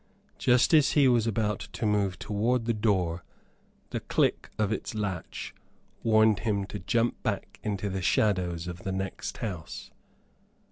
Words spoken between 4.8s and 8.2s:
latch warned him to jump back into the